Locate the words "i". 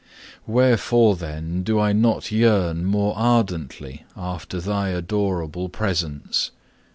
1.79-1.93